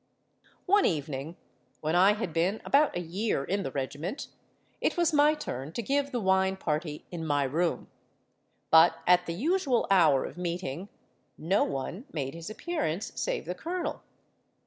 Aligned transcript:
"One 0.65 0.83
evening—when 0.87 1.95
I 1.95 2.13
had 2.13 2.33
been 2.33 2.59
about 2.65 2.97
a 2.97 3.01
year 3.01 3.43
in 3.43 3.61
the 3.61 3.69
regiment—it 3.69 4.97
was 4.97 5.13
my 5.13 5.35
turn 5.35 5.73
to 5.73 5.81
give 5.83 6.11
the 6.11 6.19
wine 6.19 6.57
party 6.57 7.05
in 7.11 7.23
my 7.23 7.43
room; 7.43 7.87
but 8.71 8.95
at 9.05 9.27
the 9.27 9.35
usual 9.35 9.85
hour 9.91 10.25
of 10.25 10.39
meeting 10.39 10.89
no 11.37 11.63
one 11.63 12.05
made 12.11 12.33
his 12.33 12.49
appearance 12.49 13.11
save 13.13 13.45
the 13.45 13.53
colonel. 13.53 14.01